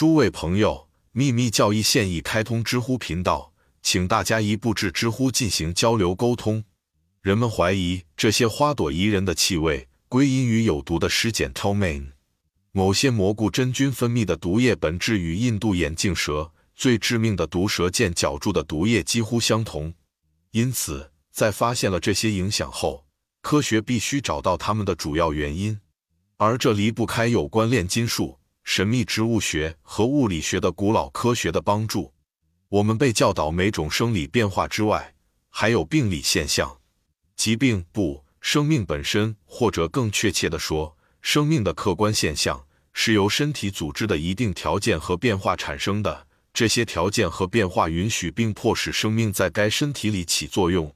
[0.00, 3.52] 诸位朋友，秘密教义现已开通知乎频道，
[3.82, 6.64] 请大家一步至知乎进行交流沟通。
[7.20, 12.12] 人们怀疑这些花朵宜人的气味归因于有毒的尸碱 t o m a n。
[12.72, 19.92] 某些蘑菇真菌分泌的毒液本质与印度眼镜蛇最致命的毒蛇剑角柱的毒液几乎相同，
[20.52, 23.04] 因此，在发现了这些影响后，
[23.42, 25.78] 科学必须找到它们的主要原因，
[26.38, 28.38] 而这离不开有关炼金术、
[28.72, 32.14] 神秘植物学和物理学的古老科学的帮助。
[32.68, 35.12] 我们被教导每种生理变化之外，
[35.48, 36.78] 还有病理现象、
[37.34, 40.96] 疾病不生命本身，或者更确切地说。
[41.20, 46.28] 生命的客观现象是由身体组织的一定条件和变化产生的。
[46.54, 50.94] 这些条件和变化允许并迫使生命在该身体里起作用。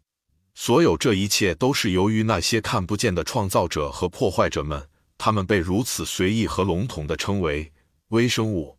[0.54, 4.86] 所有这一切都是由于那些看不见的创造者和破坏者们。
[5.24, 7.72] 他们被如此随意和笼统地称为
[8.08, 8.78] 微生物。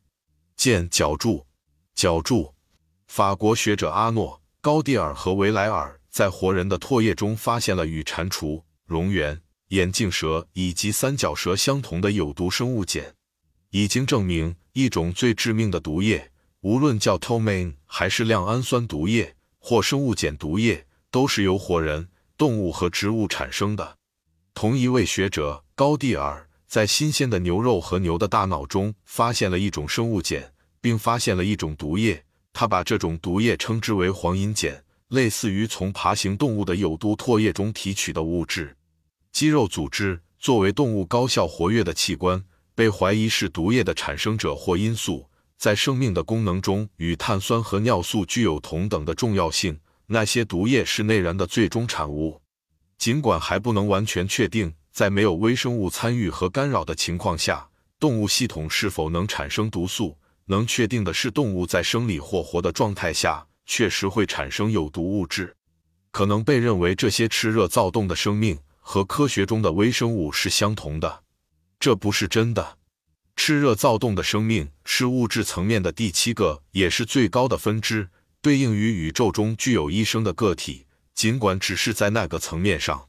[0.56, 1.44] 见角柱。
[1.96, 2.54] 角柱。
[3.08, 9.40] 法国学者阿诺、高蒂尔和维莱尔在活人的唾液中发现了与蟾蜍、蝾螈。
[9.70, 13.16] 眼镜蛇以及三角蛇相同的有毒生物碱，
[13.72, 16.30] 已经证明一种最致命的毒液，
[16.60, 22.08] 无论叫 tomaine 还是亮氨酸毒液或生物碱毒液，都是由活人、
[22.38, 23.98] 动物和植物产生的。
[24.54, 32.24] 同一位学者高蒂尔在新鲜的牛肉和牛的大脑中发现了一种生物碱，并发现了一种毒液，
[32.54, 38.78] 他把这种毒液称之为黄银碱，类似于从爬行动物的有毒唾液中提取的物质。
[39.34, 42.42] 肌肉组织作为动物高效活跃的器官，
[42.74, 45.30] 被怀疑是毒液的产生者或因素。
[45.58, 49.78] 在生命的功能中，与碳酸和尿素具有同等的重要性。
[50.08, 52.40] 那些毒液是内燃的最终产物。
[52.98, 57.68] 尽管还不能完全确定，在没有微生物参与和干扰的情况下，
[58.00, 65.54] 动物系统是否能产生毒素，能确定的是，动物在生理或活的状态下确实会产生有毒物质。
[66.12, 68.58] 可能被认为这些炽热躁动的生命。
[68.88, 71.24] 和科学中的微生物是相同的，
[71.80, 72.78] 这不是真的。
[73.36, 78.10] 炽热躁动的生命是物质层面的第七个，也是最高的分支，
[78.44, 80.86] 对应于宇宙中具有一生的个体。
[81.16, 83.08] 尽管只是在那个层面上，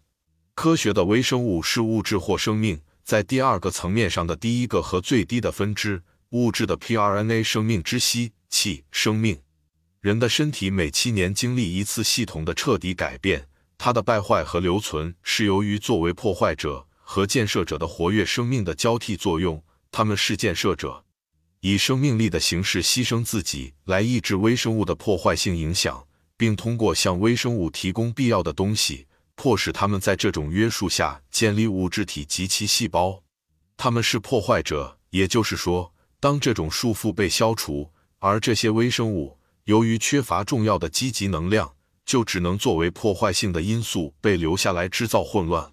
[0.56, 6.02] 科学的微生物是物质或生命在第二个层面上的第一个和最低的分支。
[6.30, 9.38] 物质的 pRNA 生命之息气生命。
[10.00, 13.46] 人的身体每七年经历一次系统的彻底改变。
[13.76, 19.62] 它的败坏和留存是由于作为破坏者和建设者的活跃生命的交替作用。
[19.92, 21.04] 他们是建设者，
[21.60, 26.06] 以生命力的形式牺牲自己来抑制微生物的破坏性影响，
[26.38, 29.06] 并通过向微生物提供必要的东西，
[29.36, 33.22] 迫使他们在这种约束下建立物质体及其细胞。
[33.76, 41.76] 他们是破坏者，也就是说，当这种束缚被消除，而这些微生物由于缺乏重要的积极能量。
[42.06, 45.72] 就只能作为破坏性的因素被留下来制造混乱。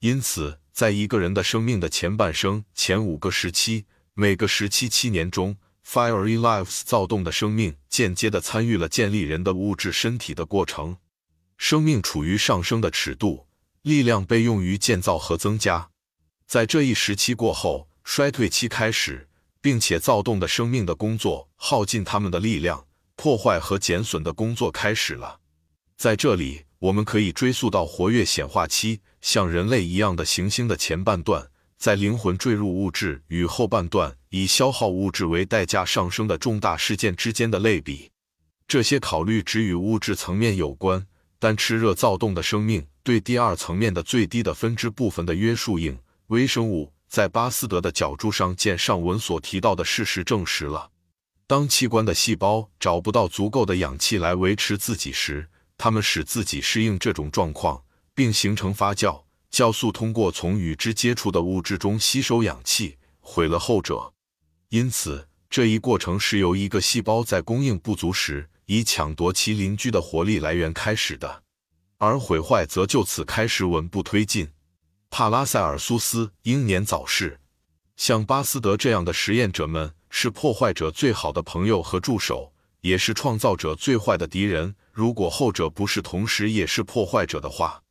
[0.00, 10.96] 因此，在一个人的生命的前半生前五个时期，每个时期七年中，Fiery Lives 躁动的生命间接地参与了建立人的物质身体的过程。
[11.58, 13.46] 生命处于上升的尺度，
[13.82, 15.90] 力量被用于建造和增加。
[16.46, 19.28] 在这一时期过后，衰退期开始，
[19.60, 22.86] 并且躁动的生命的工作耗尽他们的力量，
[23.16, 25.40] 破坏和减损的工作开始了。
[25.96, 38.12] 在这里，我们可以追溯到活跃显化期，像人类一样的行星的前半段，在灵魂坠入物质与后半段以消耗物质为代价上升的重大事件之间的类比。
[38.68, 41.06] 这些考虑只与物质层面有关，
[41.38, 50.90] 但炽热躁动的生命对第二层面的最低的分支部分的约束应微生物，在巴斯德的角柱上见上文所提到的事实证实了：
[51.46, 55.48] 当器官的细胞找不到足够的氧气来维持自己时。
[55.80, 59.22] 它们使自己适应这种状况，并形成发酵
[59.52, 64.12] 酵素，通过从与之接触的物质中吸收氧气，毁了后者。
[64.70, 71.42] 因此，这一过程是由一个细胞在供应不足时，以抢夺其邻居的活力来源开始的，
[71.96, 74.50] 而毁坏则就此开始稳步推进。
[75.08, 77.40] 帕拉塞尔苏斯英年早逝，
[77.96, 84.74] 像巴斯德这样的实验者们是破坏者最好的朋友和助手，也是创造者最坏的敌人。
[84.92, 87.82] 如果后者不是同时也是破坏者的话，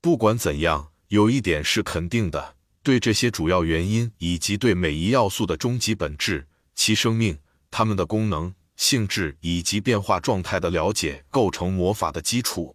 [0.00, 2.54] 不管怎样，有一点是肯定的：
[2.84, 6.46] 对这些主要原因以及对每一要素的终极本质、
[6.76, 7.36] 其生命、
[7.68, 12.74] 它们的功能、性质以及变化状态的了解，构成魔法的基础。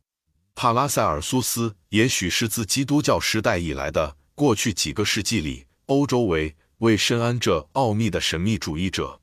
[0.54, 9.20] 帕拉塞尔苏斯也许是自基督教时代以来的过去几个世纪里欧洲为为深谙这奥秘的神秘主义者。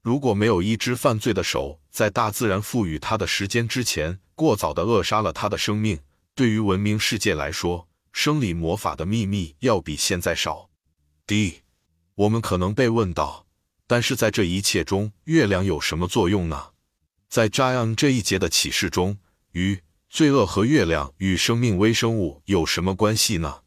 [0.00, 6.00] 如果没有一只犯罪的手在大自然赋予他的时间之前过早的扼杀了他的生命，
[6.34, 10.70] 对于文明世界来说，生理魔法的秘密要比现在少。
[11.26, 11.60] D，
[12.14, 13.46] 我们可能被问到，
[13.86, 16.70] 但是在这一切中，月亮有什么作用呢？
[17.28, 19.18] 在 j i n 这一节的启示中，
[19.52, 23.62] 鱼、罪恶和月亮与生命微生物有什么关系呢？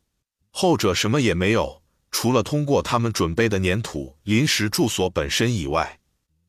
[0.52, 1.82] 后者什么也没有，
[2.12, 6.00] 除了通过他们准备的粘土临时住所本身以外。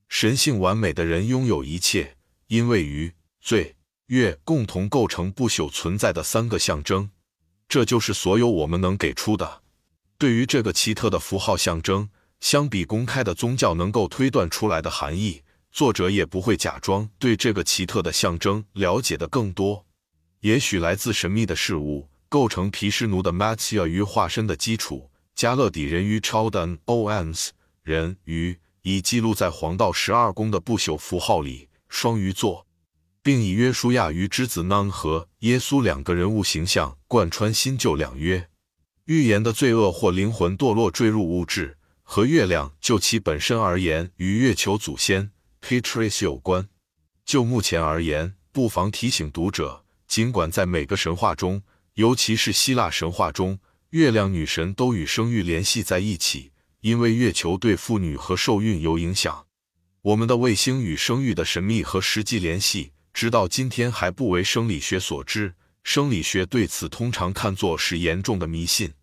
[0.09, 2.17] 神性完美的人拥有一切，
[2.47, 3.75] 因为鱼、罪、
[4.07, 7.11] 月共同构成不朽存在的三个象征。
[7.69, 9.63] 这就是所有我们能给出的。
[10.17, 12.09] 对于这个奇特的符号象征，
[12.49, 19.85] 相比公开的宗教能够推断出来的含义，作者也不会假装对这个奇特的象征了解的更多。
[20.43, 27.49] 也许来自神秘的事物构成毗湿奴的 Matsya 鱼化身的基础，加勒底人鱼 Chaldan Oms
[27.83, 28.57] 人鱼。
[28.83, 32.65] 已记录在黄道十二宫的不朽符号里，双鱼座，
[33.25, 38.49] 并以约书亚鱼之子 Nun 和耶稣两个人物形象贯穿新旧两约。
[39.07, 41.79] 预言的罪恶或灵魂堕落坠入物质
[42.09, 46.69] 和月亮，就其本身而言，与月球祖先 Patris 有关。
[47.25, 51.65] 就目前而言，不妨提醒读者，尽管在每个神话中，
[51.95, 53.59] 尤其是希腊神话中，
[53.91, 56.53] 月亮女神都与生育联系在一起。
[56.81, 59.47] 因为月球对妇女和受孕有影响，
[60.03, 65.57] 我们的卫星与生育的神秘和实际联系，直到今天还不为生理学所知。
[65.83, 68.95] 生理学对此通常看作是严重的迷信。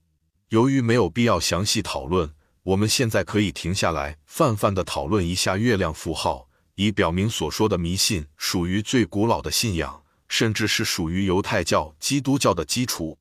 [0.50, 2.34] 由于没有必要详细讨论，
[2.64, 13.18] 我们现在可以停下来，泛泛地讨论一下月亮符号，以表明所说的迷信属于最古老的信仰，甚至是属于犹太教、基督教的基础。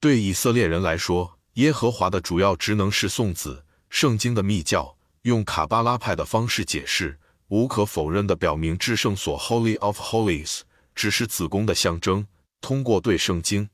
[0.00, 3.64] 对以色列人来说，耶和华的主要职能是送子。
[3.88, 10.62] 圣经的密教用卡巴拉派的方式解释，无可否认地表明至圣所 （Holy of Holies）
[10.96, 12.26] 只是子宫的象征。
[12.60, 13.68] 通过对圣经，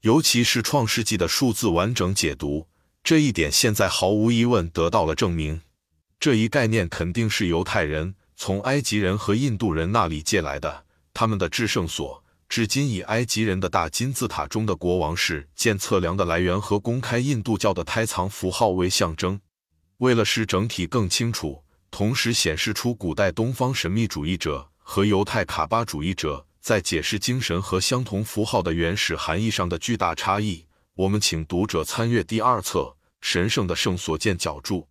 [0.00, 2.66] 尤其是创世纪的数字完整解读，
[3.04, 5.60] 这一点现在毫无疑问得到了证明。
[6.18, 10.86] 这一概念肯定是犹太人从埃及人和印度人那里借来的。
[11.12, 19.38] 他们的至圣所至今以埃及人的大金字塔中的国王室建测量的来源和公开印度教的胎藏符号为象征。
[19.98, 30.64] 为了使整体更清楚，同时显示出古代东方神秘主义者和犹太卡巴主义者在解释精神和相同符号的原始含义上的巨大差异，
[30.96, 32.78] 我们请读者参阅第二册
[33.20, 34.82] 《神圣的圣所见角注》。